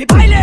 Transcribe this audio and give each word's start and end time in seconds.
nove, 0.00 0.06
baile! 0.06 0.40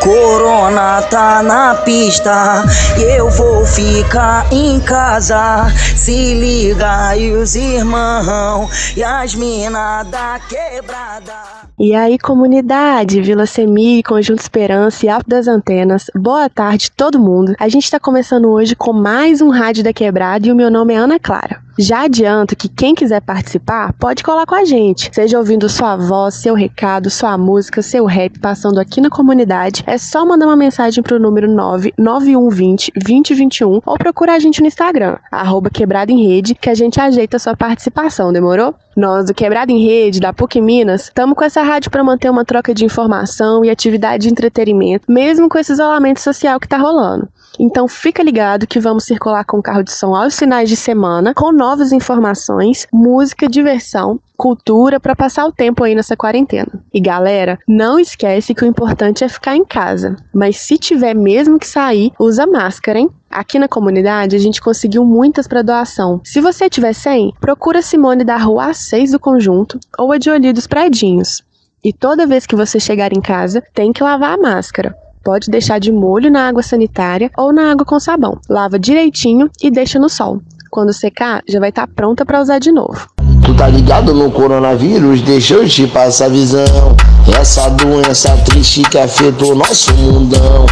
Corona 0.00 1.00
tá 1.00 1.42
na 1.42 1.76
pista 1.76 2.62
e 2.98 3.18
eu 3.18 3.30
vou 3.30 3.64
ficar 3.64 4.52
em 4.52 4.78
casa. 4.80 5.66
Se 5.96 6.34
liga 6.34 7.08
aí 7.08 7.32
os 7.32 7.56
irmãos 7.56 8.94
e 8.94 9.02
as 9.02 9.34
minas 9.34 10.06
da 10.08 10.38
quebrada. 10.46 11.32
E 11.78 11.94
aí, 11.94 12.18
comunidade, 12.18 13.22
Vila 13.22 13.46
Semi, 13.46 14.02
Conjunto 14.02 14.40
Esperança 14.40 15.06
e 15.06 15.08
Alto 15.08 15.28
das 15.28 15.48
Antenas, 15.48 16.10
boa 16.14 16.50
tarde 16.50 16.90
todo 16.90 17.18
mundo. 17.18 17.54
A 17.58 17.68
gente 17.70 17.90
tá 17.90 17.98
começando 17.98 18.50
hoje 18.50 18.76
com 18.76 18.92
mais 18.92 19.40
um 19.40 19.48
Rádio 19.48 19.82
da 19.82 19.92
Quebrada 19.92 20.46
e 20.46 20.52
o 20.52 20.54
meu 20.54 20.70
nome 20.70 20.92
é 20.92 20.98
Ana 20.98 21.18
Clara. 21.18 21.63
Já 21.78 22.04
adianto 22.04 22.54
que 22.54 22.68
quem 22.68 22.94
quiser 22.94 23.20
participar 23.20 23.92
pode 23.94 24.22
colar 24.22 24.46
com 24.46 24.54
a 24.54 24.64
gente, 24.64 25.10
seja 25.12 25.38
ouvindo 25.38 25.68
sua 25.68 25.96
voz, 25.96 26.34
seu 26.34 26.54
recado, 26.54 27.10
sua 27.10 27.36
música, 27.36 27.82
seu 27.82 28.04
rap 28.04 28.38
passando 28.38 28.78
aqui 28.78 29.00
na 29.00 29.10
comunidade. 29.10 29.82
É 29.86 29.98
só 29.98 30.24
mandar 30.24 30.46
uma 30.46 30.56
mensagem 30.56 31.02
pro 31.02 31.18
número 31.18 31.48
99120 31.48 32.92
2021 32.94 33.80
ou 33.84 33.98
procurar 33.98 34.34
a 34.34 34.38
gente 34.38 34.60
no 34.60 34.68
Instagram, 34.68 35.16
arroba 35.30 35.68
Quebrada 35.70 36.12
em 36.12 36.26
Rede, 36.26 36.54
que 36.54 36.70
a 36.70 36.74
gente 36.74 37.00
ajeita 37.00 37.36
a 37.36 37.40
sua 37.40 37.56
participação, 37.56 38.32
demorou? 38.32 38.74
Nós 38.96 39.26
do 39.26 39.34
Quebrada 39.34 39.72
em 39.72 39.84
Rede, 39.84 40.20
da 40.20 40.32
PUC 40.32 40.60
Minas, 40.60 41.04
estamos 41.04 41.36
com 41.36 41.44
essa 41.44 41.62
rádio 41.62 41.90
para 41.90 42.04
manter 42.04 42.30
uma 42.30 42.44
troca 42.44 42.72
de 42.72 42.84
informação 42.84 43.64
e 43.64 43.70
atividade 43.70 44.24
de 44.24 44.30
entretenimento, 44.30 45.10
mesmo 45.10 45.48
com 45.48 45.58
esse 45.58 45.72
isolamento 45.72 46.20
social 46.20 46.60
que 46.60 46.68
tá 46.68 46.78
rolando. 46.78 47.28
Então 47.58 47.86
fica 47.86 48.22
ligado 48.22 48.66
que 48.66 48.80
vamos 48.80 49.04
circular 49.04 49.44
com 49.44 49.58
o 49.58 49.62
carro 49.62 49.82
de 49.82 49.92
som 49.92 50.14
aos 50.14 50.38
finais 50.38 50.68
de 50.68 50.76
semana, 50.76 51.34
com 51.34 51.52
novas 51.52 51.92
informações, 51.92 52.86
música, 52.92 53.48
diversão, 53.48 54.20
cultura 54.36 54.98
para 54.98 55.14
passar 55.14 55.46
o 55.46 55.52
tempo 55.52 55.84
aí 55.84 55.94
nessa 55.94 56.16
quarentena. 56.16 56.68
E 56.92 57.00
galera, 57.00 57.58
não 57.68 57.98
esquece 57.98 58.54
que 58.54 58.64
o 58.64 58.66
importante 58.66 59.24
é 59.24 59.28
ficar 59.28 59.56
em 59.56 59.64
casa, 59.64 60.16
mas 60.32 60.56
se 60.56 60.76
tiver 60.76 61.14
mesmo 61.14 61.58
que 61.58 61.66
sair, 61.66 62.12
usa 62.18 62.46
máscara, 62.46 62.98
hein? 62.98 63.10
Aqui 63.34 63.58
na 63.58 63.66
comunidade 63.66 64.36
a 64.36 64.38
gente 64.38 64.62
conseguiu 64.62 65.04
muitas 65.04 65.48
para 65.48 65.60
doação. 65.60 66.20
Se 66.22 66.40
você 66.40 66.70
tiver 66.70 66.92
sem, 66.92 67.34
procura 67.40 67.82
Simone 67.82 68.22
da 68.22 68.36
rua 68.36 68.70
A6 68.70 69.10
do 69.10 69.18
conjunto 69.18 69.76
ou 69.98 70.12
a 70.12 70.18
de 70.18 70.30
Oli 70.30 70.52
dos 70.52 70.68
Predinhos. 70.68 71.42
E 71.82 71.92
toda 71.92 72.28
vez 72.28 72.46
que 72.46 72.54
você 72.54 72.78
chegar 72.78 73.12
em 73.12 73.20
casa, 73.20 73.60
tem 73.74 73.92
que 73.92 74.04
lavar 74.04 74.38
a 74.38 74.40
máscara. 74.40 74.94
Pode 75.24 75.50
deixar 75.50 75.80
de 75.80 75.90
molho 75.90 76.30
na 76.30 76.46
água 76.46 76.62
sanitária 76.62 77.28
ou 77.36 77.52
na 77.52 77.72
água 77.72 77.84
com 77.84 77.98
sabão. 77.98 78.38
Lava 78.48 78.78
direitinho 78.78 79.50
e 79.60 79.68
deixa 79.68 79.98
no 79.98 80.08
sol. 80.08 80.40
Quando 80.70 80.92
secar, 80.92 81.42
já 81.48 81.58
vai 81.58 81.70
estar 81.70 81.88
tá 81.88 81.92
pronta 81.92 82.24
para 82.24 82.40
usar 82.40 82.60
de 82.60 82.70
novo. 82.70 83.08
Tu 83.44 83.52
tá 83.56 83.66
ligado 83.66 84.14
no 84.14 84.30
coronavírus? 84.30 85.22
Deixa 85.22 85.54
eu 85.54 85.68
te 85.68 85.88
passar 85.88 86.26
a 86.26 86.28
visão. 86.28 86.96
Essa 87.36 87.68
doença 87.70 88.36
triste 88.44 88.82
que 88.88 88.96
afetou 88.96 89.56
nosso 89.56 89.92
mundão. 89.94 90.66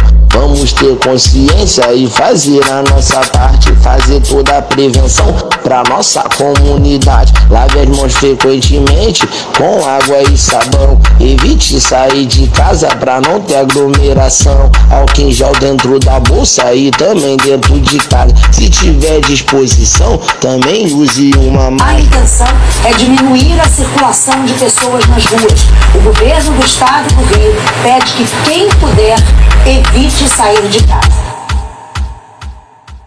Ter 0.83 0.97
consciência 0.97 1.93
e 1.93 2.09
fazer 2.09 2.61
a 2.69 2.83
nossa 2.83 3.21
parte, 3.29 3.73
fazer 3.75 4.19
toda 4.19 4.57
a 4.57 4.61
prevenção 4.61 5.33
pra 5.63 5.81
nossa 5.83 6.21
comunidade. 6.23 7.31
Lave 7.49 7.79
as 7.79 7.87
mãos 7.87 8.13
frequentemente 8.13 9.25
com 9.57 9.85
água 9.87 10.21
e 10.23 10.37
sabão. 10.37 10.99
Evite 11.21 11.79
sair 11.79 12.25
de 12.25 12.47
casa 12.47 12.87
pra 12.97 13.21
não 13.21 13.39
ter 13.39 13.55
aglomeração. 13.55 14.69
Álcool 14.91 15.31
gel 15.31 15.53
dentro 15.57 15.97
da 15.99 16.19
bolsa 16.19 16.73
e 16.73 16.91
também 16.91 17.37
dentro 17.37 17.79
de 17.79 17.97
casa. 17.99 18.35
Se 18.51 18.69
tiver 18.69 19.21
disposição, 19.21 20.19
também 20.41 20.93
use 20.93 21.31
uma 21.37 21.71
máscara. 21.71 21.95
A 21.95 22.01
intenção 22.01 22.47
é 22.83 22.93
diminuir 22.95 23.57
a 23.57 23.69
circulação 23.69 24.43
de 24.43 24.51
pessoas 24.55 25.07
nas 25.07 25.23
ruas. 25.27 25.61
O 25.95 25.99
governo 26.01 26.51
do 26.51 26.65
estado 26.65 27.07
do 27.15 27.23
Rio 27.33 27.55
pede 27.81 28.11
que 28.11 28.25
quem 28.43 28.67
puder 28.81 29.15
evite 29.65 30.27
sair 30.27 30.67
de 30.67 30.72
casa. 30.79 31.23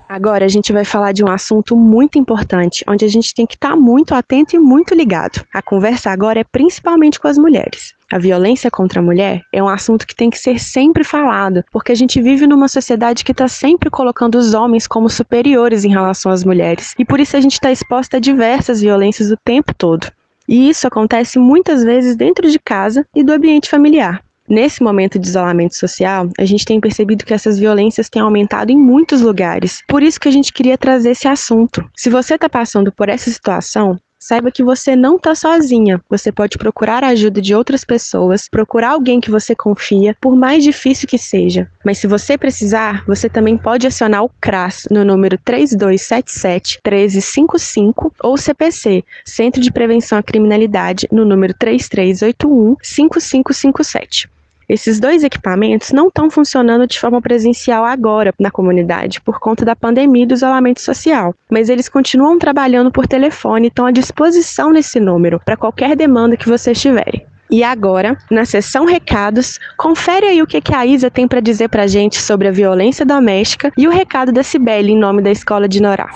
Agora 0.08 0.44
a 0.44 0.48
gente 0.48 0.72
vai 0.72 0.84
falar 0.84 1.12
de 1.12 1.24
um 1.24 1.28
assunto 1.28 1.76
muito 1.76 2.16
importante, 2.16 2.84
onde 2.88 3.04
a 3.04 3.08
gente 3.08 3.34
tem 3.34 3.44
que 3.44 3.54
estar 3.54 3.70
tá 3.70 3.76
muito 3.76 4.14
atento 4.14 4.54
e 4.54 4.58
muito 4.58 4.94
ligado. 4.94 5.44
A 5.52 5.60
conversa 5.60 6.10
agora 6.10 6.40
é 6.40 6.44
principalmente 6.44 7.18
com 7.18 7.26
as 7.26 7.36
mulheres. 7.36 7.94
A 8.10 8.18
violência 8.18 8.70
contra 8.70 9.00
a 9.00 9.02
mulher 9.02 9.42
é 9.52 9.60
um 9.60 9.68
assunto 9.68 10.06
que 10.06 10.14
tem 10.14 10.30
que 10.30 10.38
ser 10.38 10.60
sempre 10.60 11.02
falado, 11.02 11.64
porque 11.72 11.90
a 11.90 11.94
gente 11.94 12.22
vive 12.22 12.46
numa 12.46 12.68
sociedade 12.68 13.24
que 13.24 13.32
está 13.32 13.48
sempre 13.48 13.90
colocando 13.90 14.36
os 14.36 14.54
homens 14.54 14.86
como 14.86 15.10
superiores 15.10 15.84
em 15.84 15.90
relação 15.90 16.30
às 16.30 16.44
mulheres, 16.44 16.94
e 16.98 17.04
por 17.04 17.18
isso 17.18 17.36
a 17.36 17.40
gente 17.40 17.54
está 17.54 17.72
exposta 17.72 18.18
a 18.18 18.20
diversas 18.20 18.80
violências 18.80 19.32
o 19.32 19.36
tempo 19.36 19.74
todo. 19.74 20.06
E 20.48 20.68
isso 20.68 20.86
acontece 20.86 21.38
muitas 21.38 21.82
vezes 21.82 22.14
dentro 22.14 22.48
de 22.48 22.60
casa 22.60 23.04
e 23.12 23.24
do 23.24 23.32
ambiente 23.32 23.68
familiar. 23.68 24.22
Nesse 24.48 24.82
momento 24.82 25.18
de 25.18 25.28
isolamento 25.28 25.76
social, 25.76 26.28
a 26.38 26.44
gente 26.44 26.64
tem 26.64 26.80
percebido 26.80 27.24
que 27.24 27.34
essas 27.34 27.58
violências 27.58 28.08
têm 28.08 28.22
aumentado 28.22 28.70
em 28.70 28.76
muitos 28.76 29.20
lugares. 29.20 29.82
Por 29.88 30.02
isso 30.02 30.20
que 30.20 30.28
a 30.28 30.32
gente 30.32 30.52
queria 30.52 30.78
trazer 30.78 31.10
esse 31.10 31.26
assunto. 31.26 31.84
Se 31.96 32.08
você 32.08 32.34
está 32.34 32.48
passando 32.48 32.92
por 32.92 33.08
essa 33.08 33.30
situação, 33.30 33.98
saiba 34.18 34.50
que 34.50 34.62
você 34.62 34.96
não 34.96 35.16
está 35.16 35.34
sozinha. 35.34 36.00
Você 36.08 36.32
pode 36.32 36.58
procurar 36.58 37.04
a 37.04 37.08
ajuda 37.08 37.40
de 37.40 37.54
outras 37.54 37.84
pessoas, 37.84 38.48
procurar 38.48 38.90
alguém 38.90 39.20
que 39.20 39.30
você 39.30 39.54
confia, 39.54 40.16
por 40.20 40.34
mais 40.34 40.64
difícil 40.64 41.06
que 41.06 41.18
seja. 41.18 41.70
Mas 41.84 41.98
se 41.98 42.06
você 42.06 42.36
precisar, 42.36 43.04
você 43.06 43.28
também 43.28 43.56
pode 43.56 43.86
acionar 43.86 44.24
o 44.24 44.30
CRAS 44.40 44.86
no 44.90 45.04
número 45.04 45.38
3277 45.44 46.80
1355 46.84 48.14
ou 48.20 48.36
CPC, 48.36 49.04
Centro 49.24 49.60
de 49.60 49.70
Prevenção 49.70 50.18
à 50.18 50.22
Criminalidade, 50.22 51.06
no 51.12 51.24
número 51.24 51.54
3381 51.54 52.76
5557. 52.82 54.35
Esses 54.68 54.98
dois 54.98 55.22
equipamentos 55.22 55.92
não 55.92 56.08
estão 56.08 56.28
funcionando 56.28 56.86
de 56.86 56.98
forma 56.98 57.22
presencial 57.22 57.84
agora 57.84 58.34
na 58.38 58.50
comunidade 58.50 59.20
por 59.20 59.38
conta 59.38 59.64
da 59.64 59.76
pandemia 59.76 60.24
e 60.24 60.26
do 60.26 60.34
isolamento 60.34 60.80
social, 60.80 61.34
mas 61.48 61.68
eles 61.68 61.88
continuam 61.88 62.38
trabalhando 62.38 62.90
por 62.90 63.06
telefone 63.06 63.66
e 63.66 63.68
estão 63.68 63.86
à 63.86 63.92
disposição 63.92 64.72
nesse 64.72 64.98
número 64.98 65.40
para 65.44 65.56
qualquer 65.56 65.94
demanda 65.94 66.36
que 66.36 66.48
vocês 66.48 66.80
tiverem. 66.80 67.24
E 67.48 67.62
agora, 67.62 68.18
na 68.28 68.44
sessão 68.44 68.84
recados, 68.84 69.60
confere 69.76 70.26
aí 70.26 70.42
o 70.42 70.46
que, 70.46 70.60
a 70.74 70.84
Isa 70.84 71.10
tem 71.10 71.28
para 71.28 71.40
dizer 71.40 71.68
para 71.68 71.86
gente 71.86 72.20
sobre 72.20 72.48
a 72.48 72.52
violência 72.52 73.06
doméstica 73.06 73.72
e 73.76 73.86
o 73.86 73.90
recado 73.90 74.32
da 74.32 74.42
Cibele 74.42 74.92
em 74.92 74.98
nome 74.98 75.22
da 75.22 75.30
Escola 75.30 75.68
de 75.68 75.80
Norá. 75.80 76.10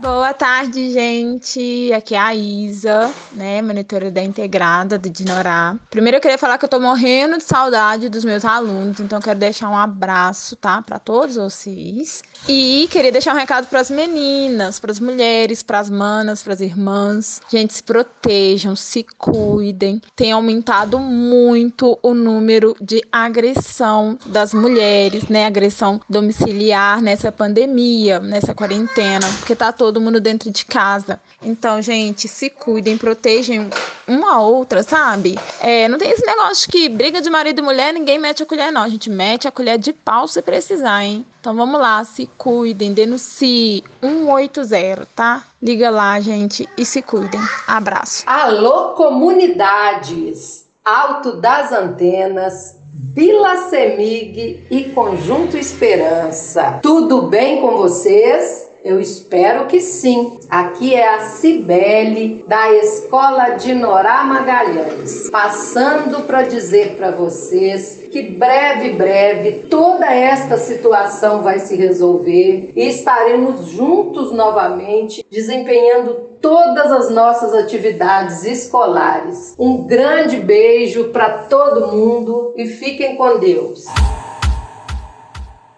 Boa 0.00 0.32
tarde, 0.32 0.92
gente. 0.92 1.92
Aqui 1.92 2.14
é 2.14 2.18
a 2.18 2.34
Isa, 2.34 3.12
né, 3.32 3.60
monitora 3.60 4.10
da 4.10 4.22
Integrada 4.22 4.98
do 4.98 5.10
Dinorá. 5.10 5.76
Primeiro 5.90 6.16
eu 6.16 6.22
queria 6.22 6.38
falar 6.38 6.56
que 6.56 6.64
eu 6.64 6.70
tô 6.70 6.80
morrendo 6.80 7.36
de 7.36 7.44
saudade 7.44 8.08
dos 8.08 8.24
meus 8.24 8.42
alunos, 8.42 8.98
então 8.98 9.20
quero 9.20 9.38
deixar 9.38 9.68
um 9.68 9.76
abraço, 9.76 10.56
tá, 10.56 10.80
para 10.80 10.98
todos 10.98 11.36
vocês. 11.36 12.22
E 12.48 12.88
queria 12.90 13.12
deixar 13.12 13.34
um 13.34 13.38
recado 13.38 13.66
para 13.66 13.80
as 13.80 13.90
meninas, 13.90 14.80
para 14.80 14.90
as 14.90 14.98
mulheres, 14.98 15.62
para 15.62 15.80
as 15.80 15.90
manas, 15.90 16.42
para 16.42 16.54
as 16.54 16.62
irmãs. 16.62 17.42
Gente, 17.50 17.74
se 17.74 17.82
protejam, 17.82 18.74
se 18.74 19.04
cuidem. 19.18 20.00
Tem 20.16 20.32
aumentado 20.32 20.98
muito 20.98 21.98
o 22.02 22.14
número 22.14 22.74
de 22.80 23.02
agressão 23.12 24.18
das 24.24 24.54
mulheres, 24.54 25.28
né, 25.28 25.44
agressão 25.44 26.00
domiciliar 26.08 27.02
nessa 27.02 27.30
pandemia, 27.30 28.18
nessa 28.18 28.54
quarentena, 28.54 29.26
porque 29.40 29.54
tá 29.54 29.70
todo 29.70 29.89
todo 29.90 30.00
mundo 30.00 30.20
dentro 30.20 30.50
de 30.52 30.64
casa. 30.64 31.20
Então, 31.42 31.82
gente, 31.82 32.28
se 32.28 32.48
cuidem, 32.48 32.96
protejam 32.96 33.68
uma 34.06 34.34
a 34.34 34.40
outra, 34.40 34.84
sabe? 34.84 35.36
É, 35.60 35.88
não 35.88 35.98
tem 35.98 36.10
esse 36.10 36.24
negócio 36.24 36.70
que 36.70 36.88
briga 36.88 37.20
de 37.20 37.28
marido 37.28 37.58
e 37.58 37.62
mulher, 37.62 37.92
ninguém 37.92 38.18
mete 38.18 38.44
a 38.44 38.46
colher, 38.46 38.72
não. 38.72 38.82
A 38.82 38.88
gente 38.88 39.10
mete 39.10 39.48
a 39.48 39.50
colher 39.50 39.78
de 39.78 39.92
pau 39.92 40.28
se 40.28 40.40
precisar, 40.40 41.02
hein? 41.04 41.26
Então 41.40 41.56
vamos 41.56 41.80
lá, 41.80 42.04
se 42.04 42.30
cuidem, 42.38 42.92
denuncie 42.92 43.82
180, 44.00 45.08
tá? 45.14 45.44
Liga 45.60 45.90
lá, 45.90 46.20
gente, 46.20 46.68
e 46.78 46.86
se 46.86 47.02
cuidem. 47.02 47.40
Abraço. 47.66 48.22
Alô, 48.26 48.90
comunidades! 48.90 50.66
Alto 50.84 51.32
das 51.32 51.72
Antenas, 51.72 52.76
Vila 53.12 53.68
Semig 53.68 54.64
e 54.70 54.84
Conjunto 54.94 55.56
Esperança. 55.56 56.78
Tudo 56.80 57.22
bem 57.22 57.60
com 57.60 57.76
vocês? 57.76 58.69
Eu 58.82 58.98
espero 58.98 59.66
que 59.66 59.80
sim. 59.80 60.38
Aqui 60.48 60.94
é 60.94 61.14
a 61.14 61.20
Cibele 61.20 62.44
da 62.48 62.72
Escola 62.72 63.50
de 63.50 63.74
Norá 63.74 64.24
Magalhães, 64.24 65.28
passando 65.28 66.26
para 66.26 66.42
dizer 66.42 66.96
para 66.96 67.10
vocês 67.10 68.08
que 68.10 68.22
breve, 68.22 68.92
breve 68.92 69.66
toda 69.68 70.06
esta 70.06 70.56
situação 70.56 71.42
vai 71.42 71.58
se 71.58 71.76
resolver 71.76 72.72
e 72.74 72.88
estaremos 72.88 73.66
juntos 73.66 74.32
novamente, 74.32 75.24
desempenhando 75.30 76.30
todas 76.40 76.90
as 76.90 77.10
nossas 77.10 77.54
atividades 77.54 78.44
escolares. 78.44 79.54
Um 79.58 79.86
grande 79.86 80.38
beijo 80.38 81.10
para 81.10 81.44
todo 81.44 81.88
mundo 81.88 82.54
e 82.56 82.66
fiquem 82.66 83.14
com 83.14 83.38
Deus. 83.38 83.84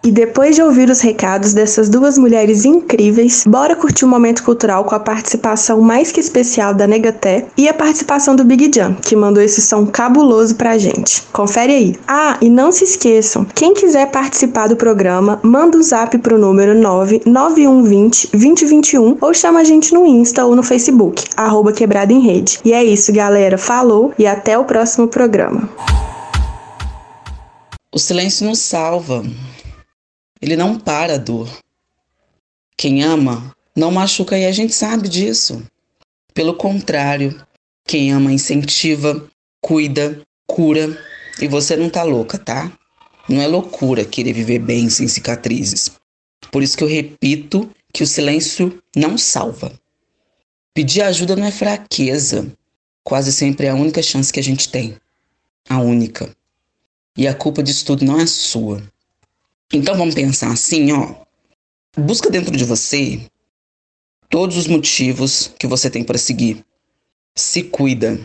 E 0.05 0.11
depois 0.11 0.53
de 0.53 0.61
ouvir 0.61 0.89
os 0.89 0.99
recados 0.99 1.53
dessas 1.53 1.87
duas 1.87 2.17
mulheres 2.17 2.65
incríveis, 2.65 3.45
bora 3.47 3.73
curtir 3.73 4.03
o 4.03 4.07
um 4.09 4.11
momento 4.11 4.43
cultural 4.43 4.83
com 4.83 4.93
a 4.93 4.99
participação 4.99 5.79
mais 5.79 6.11
que 6.11 6.19
especial 6.19 6.73
da 6.73 6.85
Negaté 6.85 7.45
e 7.55 7.69
a 7.69 7.73
participação 7.73 8.35
do 8.35 8.43
Big 8.43 8.69
Jam, 8.75 8.95
que 8.95 9.15
mandou 9.15 9.41
esse 9.41 9.61
som 9.61 9.85
cabuloso 9.85 10.55
pra 10.55 10.77
gente. 10.77 11.21
Confere 11.31 11.71
aí. 11.71 11.95
Ah, 12.05 12.37
e 12.41 12.49
não 12.49 12.69
se 12.69 12.83
esqueçam, 12.83 13.45
quem 13.55 13.73
quiser 13.73 14.11
participar 14.11 14.67
do 14.67 14.75
programa, 14.75 15.39
manda 15.41 15.77
um 15.77 15.81
zap 15.81 16.17
pro 16.17 16.37
número 16.37 16.75
99120 16.75 18.27
2021 18.33 19.17
ou 19.21 19.33
chama 19.33 19.61
a 19.61 19.63
gente 19.63 19.93
no 19.93 20.05
Insta 20.05 20.43
ou 20.43 20.53
no 20.53 20.63
Facebook, 20.63 21.23
arroba 21.37 21.71
Quebrada 21.71 22.11
em 22.11 22.19
Rede. 22.19 22.59
E 22.65 22.73
é 22.73 22.83
isso, 22.83 23.13
galera. 23.13 23.57
Falou 23.57 24.11
e 24.19 24.27
até 24.27 24.57
o 24.59 24.65
próximo 24.65 25.07
programa. 25.07 25.69
O 27.89 27.99
silêncio 27.99 28.45
nos 28.45 28.59
salva. 28.59 29.23
Ele 30.43 30.57
não 30.57 30.77
para 30.77 31.13
a 31.13 31.17
dor. 31.17 31.49
Quem 32.75 33.01
ama 33.01 33.55
não 33.73 33.89
machuca 33.91 34.37
e 34.37 34.45
a 34.45 34.51
gente 34.51 34.75
sabe 34.75 35.07
disso. 35.07 35.63
Pelo 36.33 36.53
contrário, 36.55 37.41
quem 37.85 38.11
ama 38.11 38.29
incentiva, 38.29 39.25
cuida, 39.61 40.21
cura 40.45 41.01
e 41.39 41.47
você 41.47 41.77
não 41.77 41.89
tá 41.89 42.03
louca, 42.03 42.37
tá? 42.37 42.69
Não 43.29 43.41
é 43.41 43.47
loucura 43.47 44.03
querer 44.03 44.33
viver 44.33 44.59
bem 44.59 44.89
sem 44.89 45.07
cicatrizes. 45.07 45.91
Por 46.51 46.61
isso 46.61 46.77
que 46.77 46.83
eu 46.83 46.89
repito 46.89 47.71
que 47.93 48.03
o 48.03 48.07
silêncio 48.07 48.83
não 48.93 49.17
salva. 49.17 49.71
Pedir 50.73 51.03
ajuda 51.03 51.37
não 51.37 51.47
é 51.47 51.51
fraqueza. 51.51 52.53
Quase 53.01 53.31
sempre 53.31 53.67
é 53.67 53.69
a 53.69 53.75
única 53.75 54.03
chance 54.03 54.33
que 54.33 54.41
a 54.41 54.43
gente 54.43 54.67
tem. 54.67 54.97
A 55.69 55.79
única. 55.79 56.35
E 57.15 57.29
a 57.29 57.33
culpa 57.33 57.63
disso 57.63 57.85
tudo 57.85 58.03
não 58.03 58.19
é 58.19 58.25
sua. 58.25 58.83
Então 59.73 59.97
vamos 59.97 60.13
pensar 60.13 60.51
assim, 60.51 60.91
ó. 60.91 61.15
Busca 61.97 62.29
dentro 62.29 62.55
de 62.55 62.63
você 62.63 63.19
todos 64.29 64.55
os 64.55 64.67
motivos 64.67 65.51
que 65.59 65.65
você 65.65 65.89
tem 65.89 66.03
para 66.03 66.17
seguir. 66.17 66.63
Se 67.35 67.63
cuida. 67.63 68.19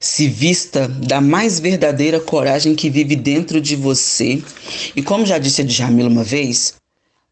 Se 0.00 0.28
vista 0.28 0.86
da 0.86 1.20
mais 1.20 1.58
verdadeira 1.58 2.20
coragem 2.20 2.76
que 2.76 2.88
vive 2.88 3.16
dentro 3.16 3.60
de 3.60 3.74
você. 3.74 4.40
E 4.94 5.02
como 5.02 5.26
já 5.26 5.36
disse 5.38 5.62
a 5.62 5.64
Djamila 5.64 6.08
uma 6.08 6.22
vez, 6.22 6.74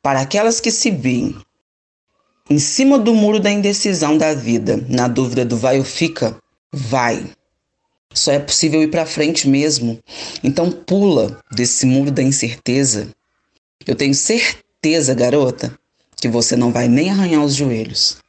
para 0.03 0.21
aquelas 0.21 0.61
que 0.61 0.71
se 0.71 0.91
veem 0.91 1.37
em 2.51 2.59
cima 2.59 2.99
do 2.99 3.15
muro 3.15 3.39
da 3.39 3.51
indecisão 3.51 4.19
da 4.19 4.35
vida, 4.35 4.85
na 4.89 5.07
dúvida 5.07 5.45
do 5.45 5.57
vai 5.57 5.79
ou 5.79 5.85
fica, 5.85 6.37
vai. 6.73 7.31
Só 8.15 8.33
é 8.33 8.39
possível 8.39 8.83
ir 8.83 8.89
para 8.89 9.07
frente 9.07 9.49
mesmo. 9.49 9.99
Então 10.43 10.71
pula 10.71 11.39
desse 11.51 11.87
muro 11.87 12.11
da 12.11 12.23
incerteza. 12.23 13.09
Eu 13.87 13.95
tenho 13.95 14.15
certeza, 14.15 15.15
garota, 15.15 15.77
que 16.17 16.29
você 16.29 16.55
não 16.55 16.71
vai 16.71 16.89
nem 16.89 17.11
arranhar 17.11 17.45
os 17.45 17.55
joelhos. 17.55 18.22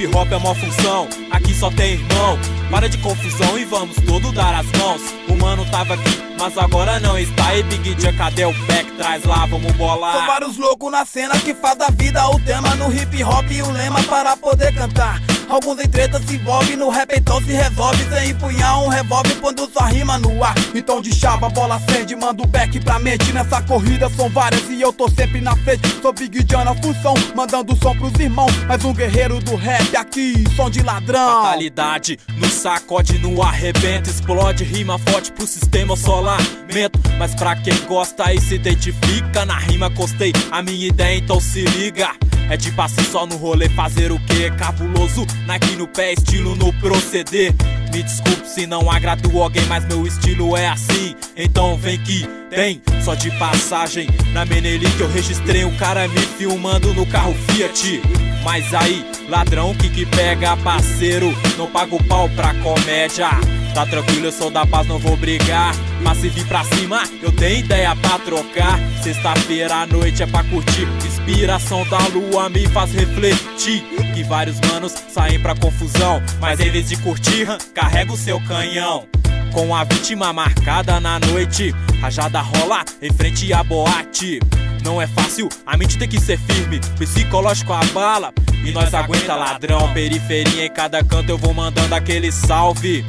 Hip 0.00 0.16
hop 0.16 0.32
é 0.32 0.36
uma 0.38 0.54
função, 0.54 1.06
aqui 1.30 1.52
só 1.52 1.70
tem 1.70 1.92
irmão. 1.92 2.38
Para 2.70 2.88
de 2.88 2.96
confusão 2.96 3.58
e 3.58 3.66
vamos 3.66 3.96
todos 4.06 4.32
dar 4.32 4.54
as 4.54 4.66
mãos. 4.78 5.02
O 5.28 5.36
mano 5.36 5.62
tava 5.70 5.92
aqui 5.92 6.30
mas 6.40 6.56
agora 6.56 6.98
não 6.98 7.18
está. 7.18 7.54
E 7.54 7.62
Big 7.64 7.94
Dia, 7.96 8.12
cadê 8.14 8.46
o 8.46 8.52
back? 8.66 8.90
Traz 8.92 9.22
lá, 9.24 9.44
vamos 9.44 9.70
bolar. 9.72 10.16
São 10.16 10.26
vários 10.26 10.56
loucos 10.56 10.90
na 10.90 11.04
cena 11.04 11.38
que 11.38 11.52
faz 11.52 11.76
da 11.76 11.88
vida 11.90 12.26
o 12.30 12.40
tema 12.40 12.74
no 12.76 12.90
hip 12.90 13.22
hop 13.22 13.44
e 13.50 13.60
o 13.60 13.70
lema 13.70 14.02
para 14.04 14.34
poder 14.38 14.74
cantar. 14.74 15.20
Alguns 15.50 15.80
em 15.80 15.88
treta 15.88 16.22
se 16.24 16.36
envolvem 16.36 16.76
no 16.76 16.88
rap, 16.90 17.12
então 17.12 17.40
se 17.42 17.52
resolve 17.52 18.04
sem 18.08 18.30
empunhar 18.30 18.84
um 18.84 18.88
revólver 18.88 19.34
quando 19.40 19.68
sua 19.68 19.88
rima 19.88 20.16
no 20.16 20.44
ar. 20.44 20.54
Então 20.72 21.00
de 21.00 21.12
chava, 21.12 21.48
bola 21.48 21.74
acende, 21.74 22.14
manda 22.14 22.40
o 22.40 22.46
back 22.46 22.78
pra 22.78 23.00
mente. 23.00 23.32
Nessa 23.32 23.60
corrida 23.62 24.08
são 24.10 24.28
várias 24.28 24.62
e 24.70 24.80
eu 24.80 24.92
tô 24.92 25.10
sempre 25.10 25.40
na 25.40 25.56
frente. 25.56 25.88
Sou 26.00 26.12
Big 26.12 26.44
John 26.44 26.62
na 26.62 26.74
função, 26.76 27.14
mandando 27.34 27.76
som 27.82 27.96
pros 27.96 28.14
irmãos. 28.20 28.56
Mais 28.68 28.84
um 28.84 28.94
guerreiro 28.94 29.40
do 29.40 29.56
rap 29.56 29.96
aqui, 29.96 30.44
som 30.54 30.70
de 30.70 30.84
ladrão. 30.84 31.42
Fatalidade, 31.42 32.16
no 32.36 32.48
sacode, 32.48 33.18
no 33.18 33.42
arrebento. 33.42 34.08
Explode, 34.08 34.62
rima 34.62 35.00
forte 35.00 35.32
pro 35.32 35.48
sistema 35.48 35.96
solamento. 35.96 37.00
Mas 37.18 37.34
pra 37.34 37.56
quem 37.56 37.76
gosta 37.88 38.32
e 38.32 38.40
se 38.40 38.54
identifica, 38.54 39.44
na 39.44 39.58
rima 39.58 39.90
costei 39.90 40.32
a 40.52 40.62
minha 40.62 40.86
ideia, 40.86 41.18
então 41.18 41.40
se 41.40 41.62
liga. 41.62 42.12
É 42.50 42.56
de 42.56 42.72
passar 42.72 43.04
só 43.04 43.24
no 43.24 43.36
rolê, 43.36 43.68
fazer 43.68 44.10
o 44.10 44.18
que? 44.18 44.50
Cabuloso, 44.50 45.24
Nike 45.46 45.76
no 45.76 45.86
pé, 45.86 46.14
estilo 46.14 46.56
no 46.56 46.72
proceder. 46.80 47.54
Me 47.92 48.02
desculpe 48.02 48.44
se 48.44 48.66
não 48.66 48.90
agradou 48.90 49.40
alguém, 49.40 49.64
mas 49.66 49.86
meu 49.86 50.04
estilo 50.04 50.56
é 50.56 50.66
assim. 50.66 51.14
Então 51.36 51.76
vem 51.76 51.96
que 51.98 52.26
tem, 52.50 52.82
só 53.04 53.14
de 53.14 53.30
passagem. 53.38 54.08
Na 54.32 54.44
Meneli 54.44 54.90
que 54.90 55.00
eu 55.00 55.08
registrei 55.12 55.64
um 55.64 55.76
cara 55.76 56.08
me 56.08 56.18
filmando 56.18 56.92
no 56.92 57.06
carro 57.06 57.36
Fiat. 57.46 58.02
Mas 58.42 58.74
aí, 58.74 59.06
ladrão 59.28 59.72
que 59.72 59.88
que 59.88 60.04
pega 60.04 60.56
parceiro, 60.56 61.32
não 61.56 61.70
paga 61.70 61.94
o 61.94 62.02
pau 62.02 62.28
pra 62.30 62.52
comédia. 62.54 63.28
Tá 63.72 63.86
tranquilo, 63.86 64.26
eu 64.26 64.32
sou 64.32 64.50
da 64.50 64.66
paz, 64.66 64.88
não 64.88 64.98
vou 64.98 65.16
brigar. 65.16 65.72
Mas 66.02 66.18
se 66.18 66.28
vir 66.28 66.44
pra 66.46 66.64
cima, 66.64 67.04
eu 67.22 67.30
tenho 67.30 67.60
ideia 67.60 67.94
pra 67.94 68.18
trocar. 68.18 68.80
Sexta-feira 69.02 69.74
à 69.76 69.86
noite 69.86 70.22
é 70.22 70.26
pra 70.26 70.42
curtir. 70.42 70.88
Inspiração 71.30 71.86
da 71.88 71.98
lua 72.08 72.48
me 72.48 72.66
faz 72.66 72.92
refletir. 72.92 73.84
Que 74.12 74.24
vários 74.24 74.60
manos 74.68 74.92
saem 74.92 75.38
pra 75.38 75.54
confusão. 75.54 76.20
Mas 76.40 76.58
em 76.58 76.68
vez 76.70 76.88
de 76.88 76.96
curtir, 76.96 77.46
carrega 77.72 78.12
o 78.12 78.16
seu 78.16 78.40
canhão. 78.40 79.06
Com 79.52 79.74
a 79.74 79.84
vítima 79.84 80.32
marcada 80.32 80.98
na 80.98 81.20
noite, 81.20 81.72
rajada 82.00 82.40
rola 82.40 82.84
em 83.00 83.12
frente 83.12 83.52
à 83.52 83.62
boate. 83.62 84.40
Não 84.84 85.00
é 85.00 85.06
fácil, 85.06 85.48
a 85.64 85.76
mente 85.76 85.96
tem 85.96 86.08
que 86.08 86.20
ser 86.20 86.36
firme, 86.36 86.80
psicológico 86.98 87.72
a 87.72 87.84
bala. 87.94 88.32
E 88.64 88.72
nós 88.72 88.92
aguenta 88.92 89.36
ladrão, 89.36 89.92
periferia 89.94 90.66
em 90.66 90.70
cada 90.70 91.02
canto 91.04 91.30
eu 91.30 91.38
vou 91.38 91.54
mandando 91.54 91.94
aquele 91.94 92.32
salve 92.32 93.04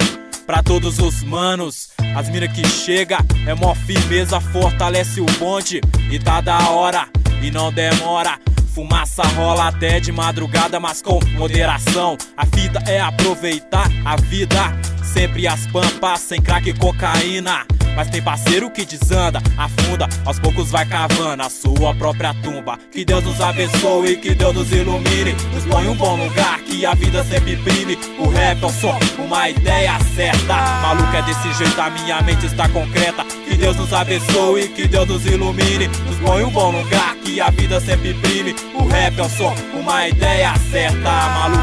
pra 0.46 0.62
todos 0.62 1.00
os 1.00 1.24
manos. 1.24 1.90
As 2.16 2.30
mina 2.30 2.48
que 2.48 2.66
chega 2.68 3.18
é 3.48 3.56
mó 3.56 3.74
firmeza, 3.74 4.40
fortalece 4.40 5.20
o 5.20 5.26
bonde 5.40 5.82
e 6.12 6.20
tá 6.20 6.40
da 6.40 6.70
hora 6.70 7.08
e 7.42 7.52
não 7.52 7.72
demora. 7.72 8.40
Fumaça 8.74 9.24
rola 9.24 9.68
até 9.68 10.00
de 10.00 10.12
madrugada, 10.12 10.80
mas 10.80 11.02
com 11.02 11.20
moderação. 11.38 12.18
A 12.38 12.46
fita 12.46 12.80
é 12.88 13.02
aproveitar 13.02 13.90
a 14.06 14.16
vida. 14.16 14.60
Sempre 15.04 15.48
as 15.48 15.68
pampas, 15.68 16.22
sem 16.22 16.42
crack 16.42 16.70
e 16.70 16.74
cocaína. 16.74 17.66
Mas 17.96 18.10
tem 18.10 18.22
parceiro 18.22 18.70
que 18.70 18.86
desanda, 18.86 19.42
afunda, 19.58 20.08
aos 20.26 20.40
poucos 20.40 20.72
vai 20.72 20.86
cavando 20.86 21.44
a 21.44 21.50
sua 21.50 21.94
própria 21.94 22.34
tumba. 22.36 22.78
Que 22.92 23.04
Deus 23.06 23.24
nos 23.24 23.40
abençoe, 23.42 24.18
que 24.18 24.34
Deus 24.34 24.56
nos 24.56 24.72
ilumine. 24.72 25.34
Nos 25.54 25.66
põe 25.66 25.88
um 25.88 25.96
bom 25.96 26.16
lugar, 26.16 26.60
que 26.62 26.86
a 26.86 26.94
vida 26.94 27.24
sempre 27.24 27.54
imprime. 27.54 27.98
O 28.20 28.30
rap 28.30 28.64
é 28.64 28.70
som, 28.70 28.98
uma 29.18 29.50
ideia 29.50 30.00
certa. 30.16 30.56
Maluco 30.82 31.16
é 31.16 31.22
desse 31.24 31.54
jeito, 31.54 31.80
a 31.80 31.90
minha 31.90 32.22
mente 32.22 32.46
está 32.46 32.68
concreta. 32.70 33.24
Que 33.24 33.56
Deus 33.56 33.76
nos 33.76 33.92
abençoe, 33.94 34.70
que 34.70 34.88
Deus 34.88 35.08
nos 35.08 35.26
ilumine. 35.26 35.88
Nos 35.88 36.18
põe 36.20 36.44
um 36.44 36.50
bom 36.50 36.72
lugar, 36.72 37.16
que 37.16 37.42
a 37.42 37.50
vida 37.50 37.80
sempre 37.82 38.12
imprime. 38.12 38.56
O 38.74 38.88
rap 38.88 39.20
é 39.20 39.30
som, 39.30 39.54
uma 39.74 40.08
ideia 40.08 40.54
certa. 40.72 41.10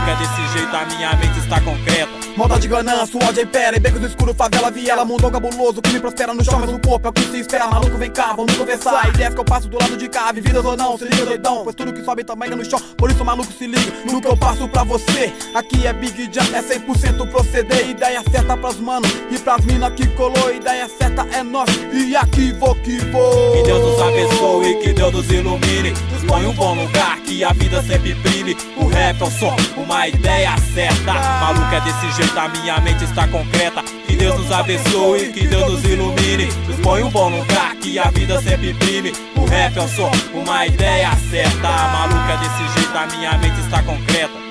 É 0.08 0.16
desse 0.16 0.58
jeito, 0.58 0.74
a 0.74 0.84
minha 0.86 1.12
mente 1.16 1.38
está 1.38 1.60
concreta. 1.60 2.08
Maldade, 2.36 2.68
ganância, 2.68 3.18
ódio 3.20 3.42
impera 3.42 3.76
Em 3.76 3.80
becos 3.80 4.00
escuro, 4.02 4.32
favela, 4.32 4.70
viela, 4.70 5.04
mundo 5.04 5.28
cabuloso 5.28 5.82
Que 5.82 5.90
me 5.90 5.98
prospera 5.98 6.32
no 6.32 6.44
chão, 6.44 6.60
mas 6.60 6.70
o 6.70 6.78
corpo 6.78 7.08
é 7.08 7.10
o 7.10 7.12
que 7.12 7.22
se 7.22 7.40
espera. 7.40 7.66
Maluco, 7.66 7.98
vem 7.98 8.10
cá, 8.10 8.32
vamos 8.32 8.56
conversar. 8.56 9.08
Ideias 9.08 9.34
que 9.34 9.40
eu 9.40 9.44
passo 9.44 9.68
do 9.68 9.76
lado 9.78 9.96
de 9.96 10.08
cá, 10.08 10.30
vividas 10.32 10.64
ou 10.64 10.76
não 10.76 10.96
Se 10.96 11.04
liga, 11.04 11.26
doidão, 11.26 11.62
pois 11.64 11.74
tudo 11.74 11.92
que 11.92 12.04
sobe 12.04 12.24
também 12.24 12.50
é 12.50 12.54
no 12.54 12.64
chão. 12.64 12.80
Por 12.96 13.10
isso, 13.10 13.24
maluco, 13.24 13.52
se 13.52 13.66
liga 13.66 13.92
no 14.04 14.20
que 14.20 14.28
eu 14.28 14.36
passo 14.36 14.68
pra 14.68 14.84
você. 14.84 15.32
Aqui 15.54 15.86
é 15.86 15.92
Big 15.92 16.30
Jam, 16.32 16.44
é 16.54 16.62
100% 16.62 17.28
proceder. 17.30 17.90
Ideia 17.90 18.22
certa 18.30 18.56
pras 18.56 18.76
manos 18.76 19.10
e 19.30 19.38
pras 19.38 19.64
mina 19.64 19.90
que 19.90 20.06
colou. 20.08 20.54
Ideia 20.54 20.88
certa 20.88 21.26
é 21.32 21.42
nós 21.42 21.68
e 21.92 22.14
aqui 22.14 22.52
vou 22.52 22.74
que 22.76 22.98
vou. 23.06 23.52
Que 23.52 23.62
Deus 23.64 23.84
nos 23.84 24.00
abençoe, 24.00 24.74
que 24.76 24.92
Deus 24.92 25.12
nos 25.12 25.30
ilumine 25.30 25.92
põe 26.28 26.46
um 26.46 26.52
bom 26.52 26.74
lugar, 26.74 27.18
que 27.20 27.42
a 27.42 27.52
vida 27.52 27.82
sempre 27.82 28.14
brilhe 28.14 28.56
O 28.76 28.86
rap 28.86 29.20
é 29.20 29.24
o 29.24 29.30
som, 29.30 29.56
uma 29.76 30.06
ideia 30.06 30.56
certa 30.74 31.14
Maluco 31.40 31.74
é 31.74 31.80
desse 31.80 32.12
jeito 32.16 32.38
a 32.38 32.48
minha 32.48 32.80
mente 32.80 33.04
está 33.04 33.26
concreta. 33.26 33.82
Que 34.06 34.16
Deus 34.16 34.38
nos 34.38 34.52
abençoe, 34.52 35.32
que 35.32 35.46
Deus 35.46 35.72
nos 35.72 35.84
ilumine. 35.84 36.46
Nos 36.66 36.76
põe 36.80 37.02
um 37.02 37.10
bom 37.10 37.28
lugar, 37.30 37.74
que 37.76 37.98
a 37.98 38.10
vida 38.10 38.40
sempre 38.42 38.70
imprime. 38.70 39.12
O 39.36 39.44
rap 39.46 39.76
é 39.76 39.82
o 39.82 39.88
som, 39.88 40.10
uma 40.34 40.66
ideia 40.66 41.10
certa. 41.30 41.68
Maluca 41.68 42.36
desse 42.36 42.74
jeito, 42.74 42.96
a 42.96 43.06
minha 43.06 43.38
mente 43.38 43.60
está 43.60 43.82
concreta. 43.82 44.47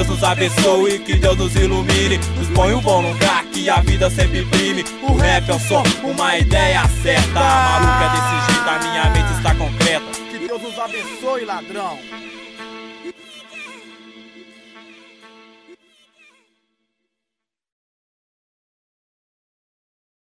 Deus 0.00 0.08
nos 0.08 0.24
abençoe, 0.24 0.98
que 1.00 1.16
Deus 1.16 1.36
nos 1.36 1.54
ilumine. 1.56 2.16
Nos 2.38 2.48
põe 2.54 2.72
um 2.72 2.80
bom 2.80 3.02
lugar, 3.02 3.44
que 3.52 3.68
a 3.68 3.82
vida 3.82 4.08
sempre 4.08 4.40
imprime. 4.40 4.82
O 5.02 5.12
rap 5.12 5.46
é 5.46 5.54
o 5.54 5.60
som, 5.60 5.82
uma 6.02 6.38
ideia 6.38 6.88
certa. 7.02 7.38
Maluca 7.38 8.08
desse 8.08 8.50
jeito, 8.50 8.68
a 8.70 8.78
minha 8.78 9.10
mente 9.10 9.36
está 9.36 9.54
concreta. 9.54 10.06
Que 10.30 10.38
Deus 10.38 10.62
nos 10.62 10.78
abençoe, 10.78 11.44
ladrão. 11.44 11.98